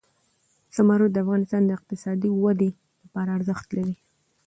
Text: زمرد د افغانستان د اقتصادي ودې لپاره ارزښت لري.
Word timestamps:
زمرد 0.75 1.09
د 1.13 1.17
افغانستان 1.23 1.61
د 1.65 1.71
اقتصادي 1.77 2.29
ودې 2.43 2.69
لپاره 3.03 3.29
ارزښت 3.37 3.67
لري. 3.77 3.95